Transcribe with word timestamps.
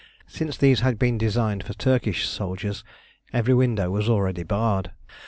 Since 0.25 0.57
these 0.57 0.79
had 0.79 0.97
been 0.97 1.19
designed 1.19 1.63
for 1.63 1.73
Turkish 1.75 2.27
soldiers, 2.27 2.83
every 3.33 3.53
window 3.53 3.91
was 3.91 4.09
already 4.09 4.41
barred. 4.41 4.89